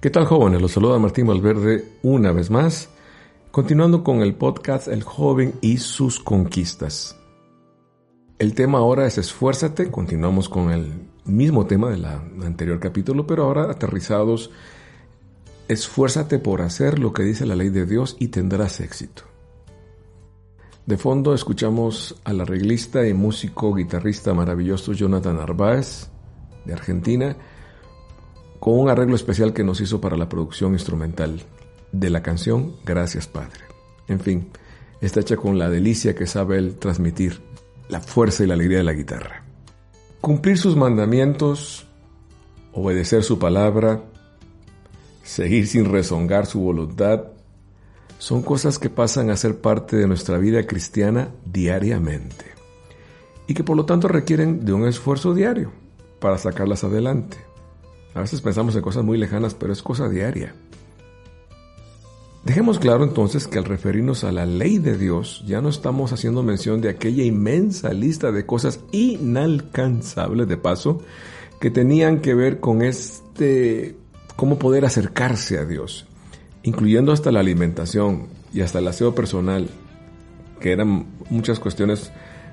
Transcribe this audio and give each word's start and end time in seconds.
¿Qué 0.00 0.08
tal 0.08 0.24
jóvenes? 0.24 0.62
Los 0.62 0.72
saluda 0.72 0.98
Martín 0.98 1.26
Valverde 1.26 1.84
una 2.02 2.32
vez 2.32 2.48
más, 2.48 2.88
continuando 3.50 4.02
con 4.02 4.22
el 4.22 4.34
podcast 4.34 4.88
El 4.88 5.02
joven 5.02 5.52
y 5.60 5.76
sus 5.76 6.18
conquistas. 6.20 7.18
El 8.38 8.54
tema 8.54 8.78
ahora 8.78 9.06
es 9.06 9.18
esfuérzate, 9.18 9.90
continuamos 9.90 10.48
con 10.48 10.70
el 10.70 10.90
mismo 11.26 11.66
tema 11.66 11.90
del 11.90 12.06
anterior 12.06 12.80
capítulo, 12.80 13.26
pero 13.26 13.44
ahora 13.44 13.70
aterrizados, 13.70 14.50
esfuérzate 15.68 16.38
por 16.38 16.62
hacer 16.62 16.98
lo 16.98 17.12
que 17.12 17.22
dice 17.22 17.44
la 17.44 17.54
ley 17.54 17.68
de 17.68 17.84
Dios 17.84 18.16
y 18.18 18.28
tendrás 18.28 18.80
éxito. 18.80 19.24
De 20.86 20.96
fondo 20.96 21.34
escuchamos 21.34 22.18
al 22.24 22.40
arreglista 22.40 23.06
y 23.06 23.12
músico 23.12 23.74
guitarrista 23.74 24.32
maravilloso 24.32 24.94
Jonathan 24.94 25.38
Arbaez 25.38 26.08
de 26.64 26.72
Argentina, 26.72 27.36
con 28.60 28.78
un 28.78 28.90
arreglo 28.90 29.16
especial 29.16 29.52
que 29.52 29.64
nos 29.64 29.80
hizo 29.80 30.00
para 30.00 30.16
la 30.16 30.28
producción 30.28 30.74
instrumental 30.74 31.42
de 31.92 32.10
la 32.10 32.22
canción 32.22 32.76
Gracias 32.84 33.26
Padre. 33.26 33.64
En 34.06 34.20
fin, 34.20 34.48
está 35.00 35.20
hecha 35.20 35.36
con 35.36 35.58
la 35.58 35.68
delicia 35.68 36.14
que 36.14 36.26
sabe 36.26 36.58
él 36.58 36.76
transmitir, 36.76 37.40
la 37.88 38.00
fuerza 38.00 38.44
y 38.44 38.46
la 38.46 38.54
alegría 38.54 38.78
de 38.78 38.84
la 38.84 38.92
guitarra. 38.92 39.44
Cumplir 40.20 40.58
sus 40.58 40.76
mandamientos, 40.76 41.86
obedecer 42.72 43.24
su 43.24 43.38
palabra, 43.38 44.02
seguir 45.24 45.66
sin 45.66 45.86
rezongar 45.86 46.46
su 46.46 46.60
voluntad, 46.60 47.24
son 48.18 48.42
cosas 48.42 48.78
que 48.78 48.90
pasan 48.90 49.30
a 49.30 49.36
ser 49.36 49.60
parte 49.60 49.96
de 49.96 50.06
nuestra 50.06 50.36
vida 50.36 50.66
cristiana 50.66 51.30
diariamente 51.46 52.44
y 53.46 53.54
que 53.54 53.64
por 53.64 53.76
lo 53.76 53.86
tanto 53.86 54.08
requieren 54.08 54.66
de 54.66 54.74
un 54.74 54.86
esfuerzo 54.86 55.32
diario 55.32 55.72
para 56.20 56.36
sacarlas 56.36 56.84
adelante. 56.84 57.49
A 58.14 58.20
veces 58.20 58.40
pensamos 58.40 58.74
en 58.76 58.82
cosas 58.82 59.04
muy 59.04 59.18
lejanas, 59.18 59.54
pero 59.54 59.72
es 59.72 59.82
cosa 59.82 60.08
diaria. 60.08 60.54
Dejemos 62.44 62.78
claro 62.78 63.04
entonces 63.04 63.46
que 63.46 63.58
al 63.58 63.64
referirnos 63.64 64.24
a 64.24 64.32
la 64.32 64.46
ley 64.46 64.78
de 64.78 64.96
Dios, 64.96 65.44
ya 65.46 65.60
no 65.60 65.68
estamos 65.68 66.12
haciendo 66.12 66.42
mención 66.42 66.80
de 66.80 66.88
aquella 66.88 67.22
inmensa 67.22 67.92
lista 67.92 68.32
de 68.32 68.46
cosas 68.46 68.80
inalcanzables 68.92 70.48
de 70.48 70.56
paso 70.56 71.02
que 71.60 71.70
tenían 71.70 72.20
que 72.20 72.34
ver 72.34 72.58
con 72.58 72.80
este 72.80 73.94
cómo 74.36 74.58
poder 74.58 74.86
acercarse 74.86 75.58
a 75.58 75.66
Dios, 75.66 76.06
incluyendo 76.62 77.12
hasta 77.12 77.30
la 77.30 77.40
alimentación 77.40 78.28
y 78.54 78.62
hasta 78.62 78.78
el 78.78 78.88
aseo 78.88 79.14
personal, 79.14 79.68
que 80.60 80.72
eran 80.72 81.06
muchas 81.28 81.60
cuestiones 81.60 82.10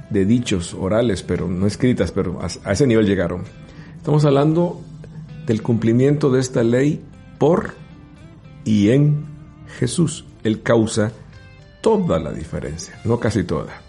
de 0.09 0.25
dichos 0.25 0.73
orales, 0.73 1.23
pero 1.23 1.47
no 1.47 1.65
escritas, 1.65 2.11
pero 2.11 2.39
a, 2.41 2.71
ese 2.71 2.87
nivel 2.87 3.05
llegaron. 3.05 3.43
Estamos 3.95 4.25
hablando 4.25 4.81
del 5.47 5.63
cumplimiento 5.63 6.29
de 6.29 6.41
esta 6.41 6.61
ley 6.61 7.03
por 7.39 7.73
y 8.65 8.89
en 8.89 9.25
Jesús. 9.79 10.25
Él 10.43 10.61
causa 10.61 11.11
toda 11.81 12.19
la 12.19 12.31
diferencia, 12.31 12.99
no 13.05 13.19
casi 13.19 13.43
toda. 13.43 13.81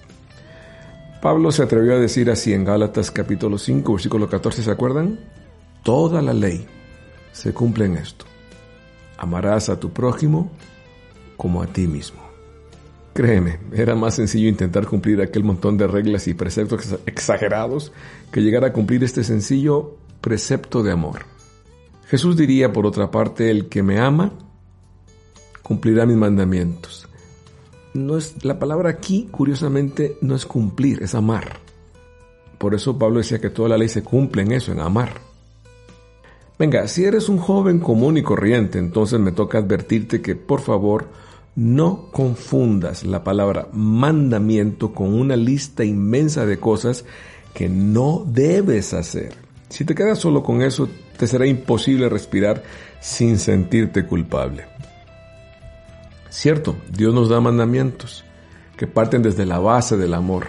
Pablo 1.20 1.50
se 1.50 1.64
atrevió 1.64 1.94
a 1.94 1.98
decir 1.98 2.30
así 2.30 2.52
en 2.52 2.64
Gálatas 2.64 3.10
capítulo 3.10 3.58
5, 3.58 3.92
versículo 3.92 4.28
14, 4.28 4.62
¿se 4.62 4.70
acuerdan? 4.70 5.18
Toda 5.82 6.22
la 6.22 6.32
ley 6.32 6.64
se 7.32 7.52
cumple 7.52 7.86
en 7.86 7.96
esto. 7.96 8.24
Amarás 9.18 9.68
a 9.68 9.80
tu 9.80 9.90
prójimo 9.90 10.52
como 11.36 11.60
a 11.60 11.66
ti 11.66 11.88
mismo. 11.88 12.22
Créeme, 13.14 13.58
era 13.72 13.96
más 13.96 14.14
sencillo 14.14 14.48
intentar 14.48 14.86
cumplir 14.86 15.20
aquel 15.20 15.42
montón 15.42 15.76
de 15.76 15.88
reglas 15.88 16.28
y 16.28 16.34
preceptos 16.34 16.96
exagerados 17.04 17.90
que 18.30 18.42
llegar 18.42 18.64
a 18.64 18.72
cumplir 18.72 19.02
este 19.02 19.24
sencillo 19.24 19.96
precepto 20.20 20.84
de 20.84 20.92
amor. 20.92 21.37
Jesús 22.08 22.36
diría, 22.36 22.72
por 22.72 22.86
otra 22.86 23.10
parte, 23.10 23.50
el 23.50 23.68
que 23.68 23.82
me 23.82 23.98
ama, 23.98 24.32
cumplirá 25.62 26.06
mis 26.06 26.16
mandamientos. 26.16 27.06
No 27.92 28.16
es, 28.16 28.42
la 28.44 28.58
palabra 28.58 28.88
aquí, 28.88 29.28
curiosamente, 29.30 30.16
no 30.22 30.34
es 30.34 30.46
cumplir, 30.46 31.02
es 31.02 31.14
amar. 31.14 31.60
Por 32.56 32.74
eso 32.74 32.98
Pablo 32.98 33.18
decía 33.18 33.40
que 33.40 33.50
toda 33.50 33.68
la 33.68 33.76
ley 33.76 33.90
se 33.90 34.02
cumple 34.02 34.42
en 34.42 34.52
eso, 34.52 34.72
en 34.72 34.80
amar. 34.80 35.20
Venga, 36.58 36.88
si 36.88 37.04
eres 37.04 37.28
un 37.28 37.38
joven 37.38 37.78
común 37.78 38.16
y 38.16 38.22
corriente, 38.22 38.78
entonces 38.78 39.20
me 39.20 39.32
toca 39.32 39.58
advertirte 39.58 40.22
que 40.22 40.34
por 40.34 40.60
favor 40.60 41.08
no 41.54 42.10
confundas 42.10 43.04
la 43.04 43.22
palabra 43.22 43.68
mandamiento 43.72 44.94
con 44.94 45.12
una 45.12 45.36
lista 45.36 45.84
inmensa 45.84 46.46
de 46.46 46.58
cosas 46.58 47.04
que 47.52 47.68
no 47.68 48.24
debes 48.26 48.94
hacer. 48.94 49.47
Si 49.68 49.84
te 49.84 49.94
quedas 49.94 50.18
solo 50.18 50.42
con 50.42 50.62
eso, 50.62 50.88
te 51.16 51.26
será 51.26 51.46
imposible 51.46 52.08
respirar 52.08 52.62
sin 53.00 53.38
sentirte 53.38 54.06
culpable. 54.06 54.66
Cierto, 56.30 56.76
Dios 56.90 57.14
nos 57.14 57.28
da 57.28 57.40
mandamientos 57.40 58.24
que 58.76 58.86
parten 58.86 59.22
desde 59.22 59.44
la 59.44 59.58
base 59.58 59.96
del 59.96 60.14
amor. 60.14 60.48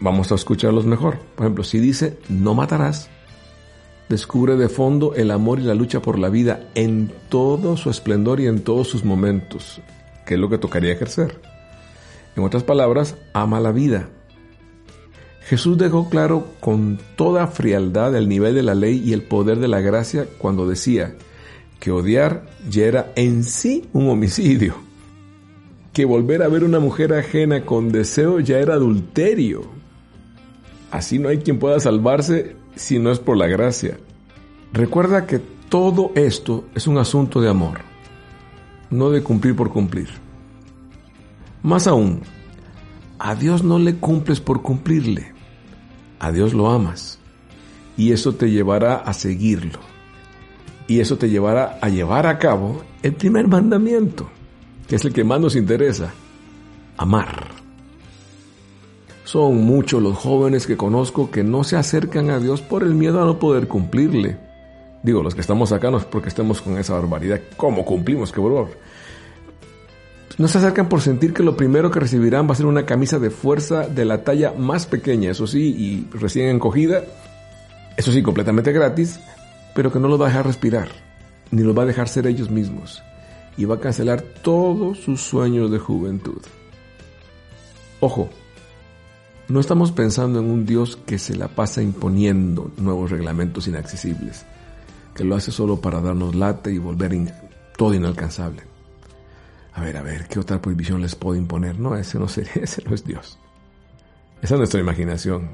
Vamos 0.00 0.32
a 0.32 0.34
escucharlos 0.34 0.84
mejor. 0.84 1.18
Por 1.36 1.46
ejemplo, 1.46 1.64
si 1.64 1.78
dice 1.78 2.18
no 2.28 2.54
matarás, 2.54 3.08
descubre 4.08 4.56
de 4.56 4.68
fondo 4.68 5.14
el 5.14 5.30
amor 5.30 5.60
y 5.60 5.62
la 5.62 5.74
lucha 5.74 6.00
por 6.00 6.18
la 6.18 6.28
vida 6.28 6.60
en 6.74 7.12
todo 7.28 7.76
su 7.76 7.90
esplendor 7.90 8.40
y 8.40 8.46
en 8.46 8.60
todos 8.60 8.88
sus 8.88 9.04
momentos, 9.04 9.80
que 10.26 10.34
es 10.34 10.40
lo 10.40 10.48
que 10.48 10.58
tocaría 10.58 10.92
ejercer. 10.92 11.40
En 12.36 12.44
otras 12.44 12.62
palabras, 12.62 13.16
ama 13.32 13.60
la 13.60 13.72
vida, 13.72 14.08
Jesús 15.48 15.78
dejó 15.78 16.10
claro 16.10 16.46
con 16.60 16.98
toda 17.16 17.46
frialdad 17.46 18.14
el 18.14 18.28
nivel 18.28 18.54
de 18.54 18.62
la 18.62 18.74
ley 18.74 19.02
y 19.02 19.14
el 19.14 19.22
poder 19.22 19.58
de 19.60 19.68
la 19.68 19.80
gracia 19.80 20.26
cuando 20.36 20.68
decía 20.68 21.14
que 21.80 21.90
odiar 21.90 22.44
ya 22.68 22.84
era 22.84 23.12
en 23.16 23.44
sí 23.44 23.88
un 23.94 24.10
homicidio, 24.10 24.74
que 25.94 26.04
volver 26.04 26.42
a 26.42 26.48
ver 26.48 26.64
una 26.64 26.80
mujer 26.80 27.14
ajena 27.14 27.64
con 27.64 27.90
deseo 27.90 28.40
ya 28.40 28.58
era 28.58 28.74
adulterio. 28.74 29.62
Así 30.90 31.18
no 31.18 31.30
hay 31.30 31.38
quien 31.38 31.58
pueda 31.58 31.80
salvarse 31.80 32.54
si 32.76 32.98
no 32.98 33.10
es 33.10 33.18
por 33.18 33.38
la 33.38 33.46
gracia. 33.46 33.98
Recuerda 34.74 35.24
que 35.24 35.40
todo 35.70 36.12
esto 36.14 36.66
es 36.74 36.86
un 36.86 36.98
asunto 36.98 37.40
de 37.40 37.48
amor, 37.48 37.78
no 38.90 39.08
de 39.08 39.22
cumplir 39.22 39.56
por 39.56 39.70
cumplir. 39.70 40.10
Más 41.62 41.86
aún, 41.86 42.20
a 43.18 43.34
Dios 43.34 43.64
no 43.64 43.78
le 43.78 43.94
cumples 43.94 44.40
por 44.40 44.60
cumplirle 44.60 45.37
a 46.18 46.32
Dios 46.32 46.54
lo 46.54 46.70
amas. 46.70 47.18
Y 47.96 48.12
eso 48.12 48.34
te 48.34 48.50
llevará 48.50 48.96
a 48.96 49.12
seguirlo. 49.12 49.80
Y 50.86 51.00
eso 51.00 51.18
te 51.18 51.28
llevará 51.28 51.78
a 51.80 51.88
llevar 51.88 52.26
a 52.26 52.38
cabo 52.38 52.82
el 53.02 53.12
primer 53.14 53.46
mandamiento, 53.46 54.28
que 54.86 54.96
es 54.96 55.04
el 55.04 55.12
que 55.12 55.24
más 55.24 55.40
nos 55.40 55.56
interesa, 55.56 56.12
amar. 56.96 57.48
Son 59.24 59.56
muchos 59.58 60.02
los 60.02 60.16
jóvenes 60.16 60.66
que 60.66 60.78
conozco 60.78 61.30
que 61.30 61.44
no 61.44 61.62
se 61.62 61.76
acercan 61.76 62.30
a 62.30 62.38
Dios 62.38 62.62
por 62.62 62.82
el 62.82 62.94
miedo 62.94 63.20
a 63.22 63.26
no 63.26 63.38
poder 63.38 63.68
cumplirle. 63.68 64.38
Digo, 65.02 65.22
los 65.22 65.34
que 65.34 65.42
estamos 65.42 65.70
acá 65.72 65.90
no 65.90 65.98
es 65.98 66.04
porque 66.04 66.30
estemos 66.30 66.62
con 66.62 66.78
esa 66.78 66.94
barbaridad. 66.94 67.40
¿Cómo 67.56 67.84
cumplimos? 67.84 68.32
¡Qué 68.32 68.40
horror! 68.40 68.70
No 70.38 70.46
se 70.46 70.58
acercan 70.58 70.88
por 70.88 71.00
sentir 71.00 71.34
que 71.34 71.42
lo 71.42 71.56
primero 71.56 71.90
que 71.90 71.98
recibirán 71.98 72.46
va 72.48 72.52
a 72.52 72.56
ser 72.56 72.66
una 72.66 72.86
camisa 72.86 73.18
de 73.18 73.30
fuerza 73.30 73.88
de 73.88 74.04
la 74.04 74.22
talla 74.22 74.52
más 74.56 74.86
pequeña, 74.86 75.32
eso 75.32 75.48
sí, 75.48 75.74
y 75.76 76.16
recién 76.16 76.48
encogida, 76.48 77.02
eso 77.96 78.12
sí, 78.12 78.22
completamente 78.22 78.72
gratis, 78.72 79.18
pero 79.74 79.90
que 79.90 79.98
no 79.98 80.06
los 80.06 80.20
va 80.20 80.26
a 80.26 80.28
dejar 80.28 80.46
respirar, 80.46 80.90
ni 81.50 81.62
los 81.64 81.76
va 81.76 81.82
a 81.82 81.86
dejar 81.86 82.08
ser 82.08 82.28
ellos 82.28 82.50
mismos, 82.50 83.02
y 83.56 83.64
va 83.64 83.74
a 83.74 83.80
cancelar 83.80 84.22
todos 84.22 84.98
sus 84.98 85.20
sueños 85.20 85.72
de 85.72 85.80
juventud. 85.80 86.40
Ojo, 87.98 88.30
no 89.48 89.58
estamos 89.58 89.90
pensando 89.90 90.38
en 90.38 90.48
un 90.48 90.64
Dios 90.64 90.96
que 91.04 91.18
se 91.18 91.34
la 91.34 91.48
pasa 91.48 91.82
imponiendo 91.82 92.70
nuevos 92.76 93.10
reglamentos 93.10 93.66
inaccesibles, 93.66 94.46
que 95.16 95.24
lo 95.24 95.34
hace 95.34 95.50
solo 95.50 95.80
para 95.80 96.00
darnos 96.00 96.36
lata 96.36 96.70
y 96.70 96.78
volver 96.78 97.34
todo 97.76 97.92
inalcanzable. 97.92 98.67
A 99.78 99.80
ver, 99.80 99.96
a 99.96 100.02
ver, 100.02 100.26
¿qué 100.26 100.40
otra 100.40 100.60
prohibición 100.60 101.00
les 101.00 101.14
puedo 101.14 101.36
imponer? 101.36 101.78
No, 101.78 101.94
ese 101.94 102.18
no, 102.18 102.26
sería, 102.26 102.50
ese 102.62 102.82
no 102.82 102.94
es 102.96 103.04
Dios. 103.04 103.38
Esa 104.42 104.54
es 104.54 104.58
nuestra 104.58 104.80
imaginación. 104.80 105.50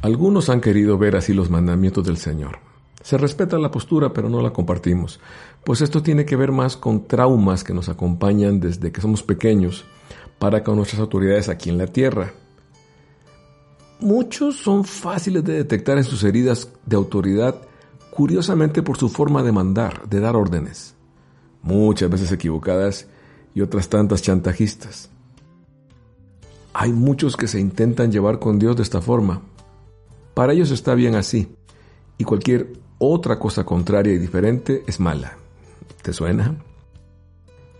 Algunos 0.00 0.48
han 0.48 0.62
querido 0.62 0.96
ver 0.96 1.16
así 1.16 1.34
los 1.34 1.50
mandamientos 1.50 2.06
del 2.06 2.16
Señor. 2.16 2.60
Se 3.02 3.18
respeta 3.18 3.58
la 3.58 3.70
postura, 3.70 4.14
pero 4.14 4.30
no 4.30 4.40
la 4.40 4.54
compartimos, 4.54 5.20
pues 5.64 5.82
esto 5.82 6.02
tiene 6.02 6.24
que 6.24 6.36
ver 6.36 6.50
más 6.50 6.78
con 6.78 7.06
traumas 7.06 7.62
que 7.62 7.74
nos 7.74 7.90
acompañan 7.90 8.58
desde 8.58 8.90
que 8.90 9.02
somos 9.02 9.22
pequeños 9.22 9.84
para 10.38 10.64
con 10.64 10.76
nuestras 10.76 11.00
autoridades 11.00 11.50
aquí 11.50 11.68
en 11.68 11.76
la 11.76 11.88
tierra. 11.88 12.32
Muchos 14.00 14.56
son 14.56 14.84
fáciles 14.84 15.44
de 15.44 15.52
detectar 15.52 15.98
en 15.98 16.04
sus 16.04 16.24
heridas 16.24 16.70
de 16.86 16.96
autoridad, 16.96 17.56
curiosamente 18.10 18.82
por 18.82 18.96
su 18.96 19.10
forma 19.10 19.42
de 19.42 19.52
mandar, 19.52 20.08
de 20.08 20.20
dar 20.20 20.36
órdenes, 20.36 20.94
muchas 21.62 22.10
veces 22.10 22.32
equivocadas 22.32 23.06
y 23.54 23.60
otras 23.60 23.88
tantas 23.88 24.22
chantajistas. 24.22 25.10
Hay 26.74 26.92
muchos 26.92 27.36
que 27.36 27.48
se 27.48 27.60
intentan 27.60 28.10
llevar 28.10 28.38
con 28.38 28.58
Dios 28.58 28.76
de 28.76 28.82
esta 28.82 29.00
forma. 29.00 29.42
Para 30.34 30.52
ellos 30.52 30.70
está 30.70 30.94
bien 30.94 31.14
así, 31.14 31.54
y 32.18 32.24
cualquier 32.24 32.72
otra 32.98 33.38
cosa 33.38 33.64
contraria 33.64 34.14
y 34.14 34.18
diferente 34.18 34.82
es 34.86 35.00
mala. 35.00 35.36
¿Te 36.02 36.12
suena? 36.12 36.56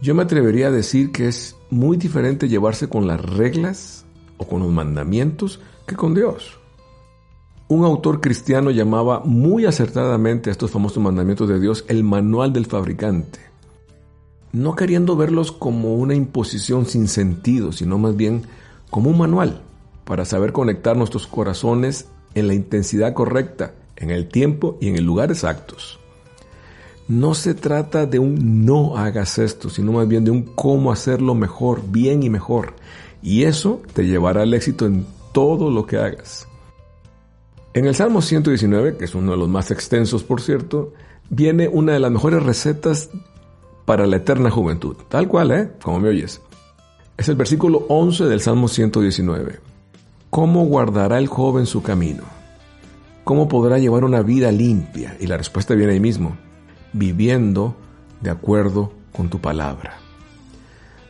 Yo 0.01 0.15
me 0.15 0.23
atrevería 0.25 0.67
a 0.67 0.73
decir 0.73 1.13
que 1.13 1.29
es 1.29 1.57
muy 1.71 1.97
diferente 1.97 2.49
llevarse 2.49 2.89
con 2.89 3.07
las 3.07 3.25
reglas 3.25 4.05
o 4.37 4.47
con 4.47 4.61
los 4.61 4.71
mandamientos 4.71 5.61
que 5.87 5.95
con 5.95 6.13
Dios. 6.13 6.59
Un 7.69 7.85
autor 7.85 8.21
cristiano 8.21 8.71
llamaba 8.71 9.21
muy 9.25 9.65
acertadamente 9.65 10.51
a 10.51 10.53
estos 10.53 10.71
famosos 10.71 11.03
mandamientos 11.03 11.49
de 11.49 11.61
Dios 11.61 11.85
el 11.89 12.05
manual 12.05 12.53
del 12.53 12.67
fabricante, 12.67 13.39
no 14.53 14.77
queriendo 14.77 15.17
verlos 15.17 15.53
como 15.53 15.95
una 15.95 16.15
imposición 16.15 16.87
sin 16.87 17.09
sentido, 17.09 17.73
sino 17.73 17.99
más 17.99 18.17
bien 18.17 18.43
como 18.91 19.11
un 19.11 19.19
manual 19.19 19.63
para 20.05 20.25
saber 20.25 20.53
conectar 20.53 20.97
nuestros 20.97 21.27
corazones 21.27 22.07
en 22.35 22.49
la 22.49 22.55
intensidad 22.55 23.15
correcta 23.15 23.75
en 23.97 24.11
el 24.11 24.29
tiempo 24.29 24.79
y 24.81 24.89
en 24.89 24.97
el 24.97 25.05
lugar 25.05 25.31
exactos. 25.31 25.99
No 27.09 27.35
se 27.35 27.55
trata 27.55 28.07
de 28.07 28.19
un 28.19 28.65
no 28.65 28.97
hagas 28.97 29.39
esto, 29.39 29.71
sino 29.71 29.93
más 29.93 30.09
bien 30.09 30.25
de 30.25 30.31
un 30.31 30.43
cómo 30.43 30.93
hacerlo 30.93 31.35
mejor, 31.35 31.83
bien 31.89 32.23
y 32.23 32.31
mejor. 32.31 32.75
Y 33.23 33.45
eso 33.45 33.83
te 33.93 34.07
llevará 34.07 34.43
al 34.43 34.55
éxito 34.55 34.87
en 34.87 35.07
todo 35.33 35.71
lo 35.71 35.87
que 35.87 35.99
hagas. 35.99 36.49
En 37.75 37.87
el 37.87 37.95
Salmo 37.95 38.23
119, 38.23 38.97
que 38.97 39.05
es 39.05 39.15
uno 39.15 39.33
de 39.33 39.39
los 39.39 39.49
más 39.49 39.71
extensos 39.71 40.23
por 40.25 40.41
cierto, 40.41 40.93
viene 41.31 41.69
una 41.69 41.93
de 41.93 42.01
las 42.01 42.11
mejores 42.11 42.43
recetas 42.43 43.11
para 43.85 44.07
la 44.07 44.17
eterna 44.17 44.51
juventud. 44.51 44.97
Tal 45.09 45.29
cual, 45.29 45.51
¿eh? 45.53 45.71
Como 45.83 46.01
me 46.01 46.09
oyes. 46.09 46.41
Es 47.17 47.29
el 47.29 47.37
versículo 47.37 47.87
11 47.89 48.25
del 48.25 48.41
Salmo 48.41 48.69
119. 48.69 49.61
¿Cómo 50.31 50.65
guardará 50.65 51.19
el 51.19 51.27
joven 51.27 51.67
su 51.67 51.83
camino? 51.83 52.25
¿Cómo 53.25 53.49
podrá 53.49 53.79
llevar 53.79 54.05
una 54.05 54.23
vida 54.23 54.51
limpia? 54.51 55.17
Y 55.21 55.27
la 55.27 55.37
respuesta 55.37 55.75
viene 55.75 55.93
ahí 55.93 56.01
mismo, 56.01 56.37
viviendo 56.93 57.77
de 58.21 58.31
acuerdo 58.31 58.93
con 59.13 59.29
tu 59.29 59.41
palabra. 59.41 59.99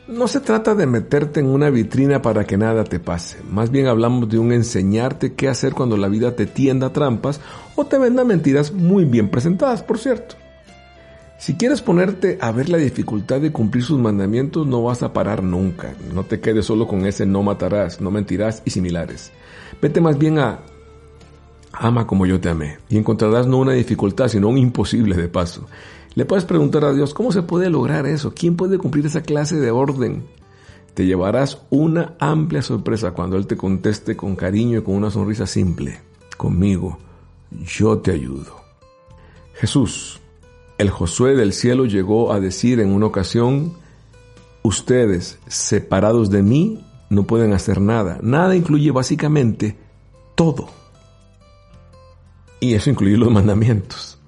No 0.08 0.26
se 0.26 0.40
trata 0.40 0.74
de 0.74 0.86
meterte 0.86 1.40
en 1.40 1.46
una 1.46 1.70
vitrina 1.70 2.20
para 2.20 2.44
que 2.44 2.56
nada 2.56 2.82
te 2.84 2.98
pase, 2.98 3.38
más 3.48 3.70
bien 3.70 3.86
hablamos 3.86 4.28
de 4.28 4.38
un 4.38 4.52
enseñarte 4.52 5.34
qué 5.34 5.48
hacer 5.48 5.72
cuando 5.72 5.96
la 5.96 6.08
vida 6.08 6.34
te 6.34 6.44
tienda 6.44 6.92
trampas 6.92 7.40
o 7.76 7.86
te 7.86 7.98
venda 7.98 8.24
mentiras 8.24 8.72
muy 8.72 9.04
bien 9.04 9.30
presentadas, 9.30 9.82
por 9.82 9.98
cierto. 9.98 10.41
Si 11.42 11.54
quieres 11.56 11.82
ponerte 11.82 12.38
a 12.40 12.52
ver 12.52 12.68
la 12.68 12.78
dificultad 12.78 13.40
de 13.40 13.50
cumplir 13.50 13.82
sus 13.82 13.98
mandamientos, 13.98 14.64
no 14.64 14.84
vas 14.84 15.02
a 15.02 15.12
parar 15.12 15.42
nunca. 15.42 15.92
No 16.14 16.22
te 16.22 16.38
quedes 16.38 16.66
solo 16.66 16.86
con 16.86 17.04
ese 17.04 17.26
no 17.26 17.42
matarás, 17.42 18.00
no 18.00 18.12
mentirás 18.12 18.62
y 18.64 18.70
similares. 18.70 19.32
Vete 19.80 20.00
más 20.00 20.16
bien 20.16 20.38
a 20.38 20.60
ama 21.72 22.06
como 22.06 22.26
yo 22.26 22.40
te 22.40 22.48
amé. 22.48 22.78
Y 22.88 22.96
encontrarás 22.96 23.48
no 23.48 23.58
una 23.58 23.72
dificultad, 23.72 24.28
sino 24.28 24.50
un 24.50 24.56
imposible 24.56 25.16
de 25.16 25.26
paso. 25.26 25.66
Le 26.14 26.24
puedes 26.24 26.44
preguntar 26.44 26.84
a 26.84 26.92
Dios, 26.92 27.12
¿cómo 27.12 27.32
se 27.32 27.42
puede 27.42 27.70
lograr 27.70 28.06
eso? 28.06 28.32
¿Quién 28.32 28.54
puede 28.54 28.78
cumplir 28.78 29.06
esa 29.06 29.22
clase 29.22 29.56
de 29.58 29.72
orden? 29.72 30.22
Te 30.94 31.06
llevarás 31.06 31.60
una 31.70 32.14
amplia 32.20 32.62
sorpresa 32.62 33.10
cuando 33.10 33.36
Él 33.36 33.48
te 33.48 33.56
conteste 33.56 34.14
con 34.14 34.36
cariño 34.36 34.78
y 34.78 34.82
con 34.82 34.94
una 34.94 35.10
sonrisa 35.10 35.48
simple. 35.48 36.02
Conmigo, 36.36 36.98
yo 37.50 37.98
te 37.98 38.12
ayudo. 38.12 38.62
Jesús, 39.54 40.21
el 40.78 40.90
Josué 40.90 41.34
del 41.34 41.52
cielo 41.52 41.86
llegó 41.86 42.32
a 42.32 42.40
decir 42.40 42.80
en 42.80 42.92
una 42.92 43.06
ocasión, 43.06 43.74
ustedes, 44.62 45.38
separados 45.46 46.30
de 46.30 46.42
mí, 46.42 46.84
no 47.10 47.24
pueden 47.24 47.52
hacer 47.52 47.80
nada. 47.80 48.18
Nada 48.22 48.56
incluye 48.56 48.90
básicamente 48.90 49.76
todo. 50.34 50.68
Y 52.60 52.74
eso 52.74 52.90
incluye 52.90 53.16
los 53.16 53.30
mandamientos. 53.30 54.18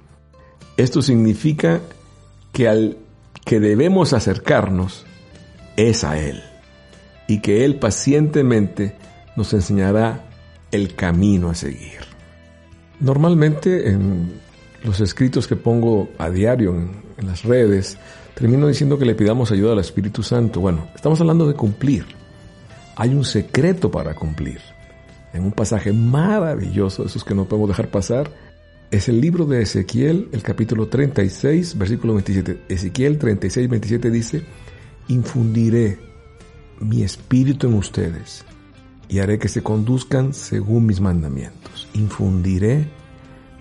Esto 0.77 1.03
significa 1.03 1.81
que 2.53 2.69
al 2.69 2.99
que 3.45 3.61
debemos 3.61 4.13
acercarnos 4.13 5.05
es 5.77 6.05
a 6.05 6.19
Él 6.19 6.43
y 7.29 7.41
que 7.41 7.65
Él 7.65 7.79
pacientemente 7.79 8.97
nos 9.37 9.53
enseñará 9.53 10.27
el 10.73 10.95
camino 10.95 11.51
a 11.51 11.55
seguir. 11.55 12.01
Normalmente 13.01 13.91
en 13.91 14.41
los 14.85 15.01
escritos 15.01 15.49
que 15.49 15.57
pongo 15.57 16.11
a 16.19 16.31
diario 16.31 16.73
en, 16.73 17.27
las 17.27 17.43
redes, 17.43 17.97
termino 18.35 18.69
diciendo 18.69 18.99
que 18.99 19.07
le 19.07 19.15
pidamos 19.15 19.51
ayuda 19.51 19.73
al 19.73 19.79
Espíritu 19.79 20.23
Santo. 20.23 20.61
Bueno, 20.61 20.89
estamos 20.95 21.21
hablando 21.21 21.49
de 21.49 21.55
cumplir. 21.55 22.05
Hay 22.97 23.15
un 23.15 23.25
secreto 23.25 23.91
para 23.91 24.15
cumplir 24.15 24.61
en 25.33 25.43
un 25.43 25.53
pasaje 25.53 25.93
maravilloso, 25.93 27.05
esos 27.05 27.25
que 27.25 27.35
no 27.35 27.47
podemos 27.47 27.69
dejar 27.69 27.89
pasar, 27.89 28.31
es 28.91 29.09
el 29.09 29.21
libro 29.21 29.47
de 29.47 29.63
Ezequiel, 29.63 30.29
el 30.33 30.43
capítulo 30.43 30.87
36, 30.87 31.79
versículo 31.79 32.15
27. 32.15 32.61
Ezequiel 32.69 33.19
36, 33.19 33.69
27 33.69 34.11
dice, 34.11 34.43
infundiré 35.09 35.99
mi 36.79 37.03
espíritu 37.03 37.67
en 37.67 37.75
ustedes 37.75 38.45
y 39.09 39.19
haré 39.21 39.39
que 39.39 39.49
se 39.49 39.63
conduzcan 39.63 40.35
según 40.35 40.87
mis 40.87 41.01
mandamientos. 41.01 41.89
Infundiré 41.95 42.87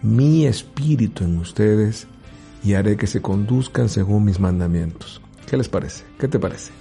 mi 0.04 0.46
espíritu 0.46 1.24
en 1.24 1.38
ustedes 1.38 2.08
y 2.64 2.74
haré 2.74 2.98
que 2.98 3.08
se 3.08 3.22
conduzcan 3.22 3.90
según 3.90 4.26
mis 4.26 4.40
mandamientos. 4.40 5.22
¿Qué 5.50 5.58
les 5.58 5.70
parece? 5.70 6.04
¿Qué 6.20 6.28
te 6.28 6.40
parece? 6.40 6.72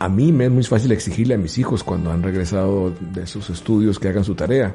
A 0.00 0.08
mí 0.08 0.32
me 0.32 0.46
es 0.46 0.50
muy 0.50 0.64
fácil 0.64 0.92
exigirle 0.92 1.34
a 1.34 1.38
mis 1.38 1.56
hijos 1.56 1.84
cuando 1.84 2.10
han 2.10 2.22
regresado 2.22 2.92
de 3.12 3.26
sus 3.26 3.48
estudios 3.48 3.98
que 3.98 4.08
hagan 4.08 4.24
su 4.24 4.34
tarea, 4.34 4.74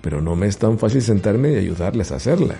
pero 0.00 0.22
no 0.22 0.34
me 0.34 0.46
es 0.46 0.56
tan 0.56 0.78
fácil 0.78 1.02
sentarme 1.02 1.52
y 1.52 1.56
ayudarles 1.56 2.10
a 2.10 2.16
hacerla. 2.16 2.56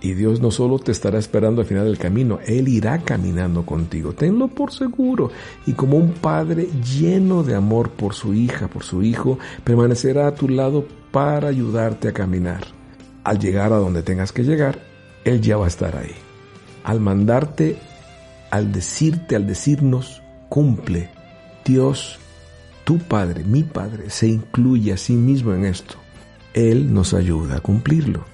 Y 0.00 0.14
Dios 0.14 0.40
no 0.40 0.50
solo 0.50 0.80
te 0.80 0.90
estará 0.90 1.18
esperando 1.18 1.60
al 1.60 1.66
final 1.66 1.84
del 1.84 1.98
camino, 1.98 2.40
Él 2.44 2.66
irá 2.66 2.98
caminando 2.98 3.64
contigo, 3.64 4.14
tenlo 4.14 4.48
por 4.48 4.72
seguro. 4.72 5.30
Y 5.64 5.74
como 5.74 5.96
un 5.96 6.12
padre 6.12 6.68
lleno 6.82 7.44
de 7.44 7.54
amor 7.54 7.90
por 7.90 8.14
su 8.14 8.34
hija, 8.34 8.66
por 8.66 8.82
su 8.82 9.04
hijo, 9.04 9.38
permanecerá 9.62 10.26
a 10.26 10.34
tu 10.34 10.48
lado 10.48 10.86
para 11.12 11.48
ayudarte 11.48 12.08
a 12.08 12.12
caminar. 12.12 12.81
Al 13.24 13.38
llegar 13.38 13.72
a 13.72 13.76
donde 13.76 14.02
tengas 14.02 14.32
que 14.32 14.42
llegar, 14.42 14.80
Él 15.24 15.40
ya 15.40 15.56
va 15.56 15.66
a 15.66 15.68
estar 15.68 15.96
ahí. 15.96 16.14
Al 16.84 17.00
mandarte, 17.00 17.76
al 18.50 18.72
decirte, 18.72 19.36
al 19.36 19.46
decirnos, 19.46 20.22
cumple. 20.48 21.10
Dios, 21.64 22.18
tu 22.84 22.98
Padre, 22.98 23.44
mi 23.44 23.62
Padre, 23.62 24.10
se 24.10 24.26
incluye 24.26 24.92
a 24.92 24.96
sí 24.96 25.14
mismo 25.14 25.54
en 25.54 25.64
esto. 25.64 25.94
Él 26.52 26.92
nos 26.92 27.14
ayuda 27.14 27.56
a 27.56 27.60
cumplirlo. 27.60 28.24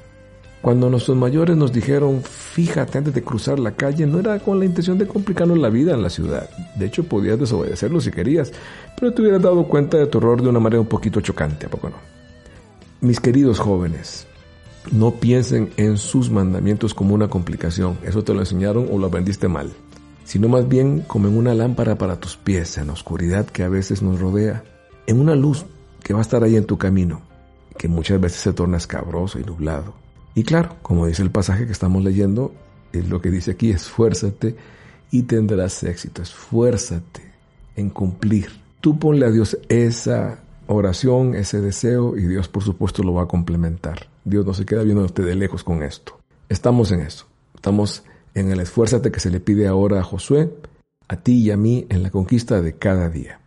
Cuando 0.60 0.90
nuestros 0.90 1.16
mayores 1.16 1.56
nos 1.56 1.72
dijeron, 1.72 2.22
fíjate 2.22 2.98
antes 2.98 3.14
de 3.14 3.22
cruzar 3.22 3.60
la 3.60 3.72
calle, 3.72 4.06
no 4.06 4.18
era 4.18 4.40
con 4.40 4.58
la 4.58 4.64
intención 4.64 4.98
de 4.98 5.06
complicarnos 5.06 5.56
la 5.58 5.70
vida 5.70 5.94
en 5.94 6.02
la 6.02 6.10
ciudad. 6.10 6.50
De 6.74 6.86
hecho, 6.86 7.04
podías 7.04 7.38
desobedecerlo 7.38 8.00
si 8.00 8.10
querías, 8.10 8.52
pero 8.98 9.14
te 9.14 9.22
hubieras 9.22 9.42
dado 9.42 9.68
cuenta 9.68 9.98
de 9.98 10.06
tu 10.08 10.18
error 10.18 10.42
de 10.42 10.48
una 10.48 10.58
manera 10.58 10.80
un 10.80 10.88
poquito 10.88 11.20
chocante, 11.20 11.66
¿a 11.66 11.70
poco 11.70 11.90
no? 11.90 11.96
Mis 13.00 13.20
queridos 13.20 13.60
jóvenes, 13.60 14.26
no 14.92 15.12
piensen 15.12 15.70
en 15.76 15.96
sus 15.96 16.30
mandamientos 16.30 16.94
como 16.94 17.14
una 17.14 17.28
complicación. 17.28 17.98
Eso 18.04 18.24
te 18.24 18.34
lo 18.34 18.40
enseñaron 18.40 18.88
o 18.90 18.98
lo 18.98 19.06
aprendiste 19.06 19.48
mal 19.48 19.72
sino 20.28 20.46
más 20.46 20.68
bien 20.68 21.00
como 21.06 21.26
en 21.26 21.38
una 21.38 21.54
lámpara 21.54 21.96
para 21.96 22.20
tus 22.20 22.36
pies, 22.36 22.76
en 22.76 22.88
la 22.88 22.92
oscuridad 22.92 23.46
que 23.46 23.62
a 23.62 23.70
veces 23.70 24.02
nos 24.02 24.20
rodea, 24.20 24.62
en 25.06 25.20
una 25.20 25.34
luz 25.34 25.64
que 26.02 26.12
va 26.12 26.18
a 26.18 26.22
estar 26.22 26.44
ahí 26.44 26.54
en 26.54 26.66
tu 26.66 26.76
camino, 26.76 27.22
que 27.78 27.88
muchas 27.88 28.20
veces 28.20 28.42
se 28.42 28.52
torna 28.52 28.76
escabroso 28.76 29.38
y 29.38 29.44
nublado. 29.44 29.94
Y 30.34 30.42
claro, 30.42 30.76
como 30.82 31.06
dice 31.06 31.22
el 31.22 31.30
pasaje 31.30 31.64
que 31.64 31.72
estamos 31.72 32.04
leyendo, 32.04 32.52
es 32.92 33.08
lo 33.08 33.22
que 33.22 33.30
dice 33.30 33.52
aquí, 33.52 33.70
esfuérzate 33.70 34.54
y 35.10 35.22
tendrás 35.22 35.82
éxito, 35.82 36.20
esfuérzate 36.20 37.22
en 37.76 37.88
cumplir. 37.88 38.50
Tú 38.82 38.98
ponle 38.98 39.24
a 39.24 39.30
Dios 39.30 39.56
esa 39.70 40.40
oración, 40.66 41.36
ese 41.36 41.62
deseo 41.62 42.18
y 42.18 42.26
Dios 42.26 42.48
por 42.48 42.62
supuesto 42.62 43.02
lo 43.02 43.14
va 43.14 43.22
a 43.22 43.28
complementar. 43.28 44.08
Dios 44.28 44.46
no 44.46 44.54
se 44.54 44.64
queda 44.66 44.82
viendo 44.82 45.04
usted 45.04 45.24
de 45.24 45.34
lejos 45.34 45.64
con 45.64 45.82
esto. 45.82 46.18
Estamos 46.48 46.92
en 46.92 47.00
eso. 47.00 47.26
Estamos 47.54 48.04
en 48.34 48.50
el 48.52 48.60
esfuérzate 48.60 49.10
que 49.10 49.20
se 49.20 49.30
le 49.30 49.40
pide 49.40 49.66
ahora 49.66 50.00
a 50.00 50.04
Josué, 50.04 50.52
a 51.08 51.16
ti 51.16 51.42
y 51.42 51.50
a 51.50 51.56
mí 51.56 51.86
en 51.88 52.02
la 52.02 52.10
conquista 52.10 52.60
de 52.60 52.74
cada 52.74 53.08
día. 53.08 53.40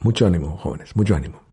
Mucho 0.00 0.26
ánimo, 0.26 0.56
jóvenes, 0.56 0.94
mucho 0.94 1.16
ánimo. 1.16 1.47